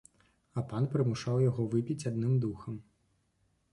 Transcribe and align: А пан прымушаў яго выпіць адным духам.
А 0.61 0.63
пан 0.71 0.87
прымушаў 0.93 1.37
яго 1.49 1.67
выпіць 1.73 2.07
адным 2.13 2.33
духам. 2.47 2.75